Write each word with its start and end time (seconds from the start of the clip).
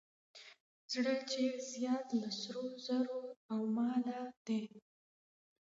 زړه 0.93 1.15
چې 1.31 1.43
زیات 1.71 2.07
له 2.21 2.29
سرو 2.41 2.65
زرو 2.85 3.19
او 3.51 3.59
ماله 3.75 4.19
دی. 4.47 4.63